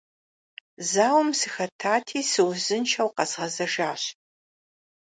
Зауэм 0.89 1.29
сыхэтати, 1.39 2.19
сыузыншэу 2.31 3.09
къэзгъэзэжащ. 3.15 4.03